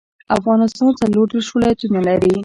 [0.37, 2.31] افغانستان څلوردیش ولایتونه لري.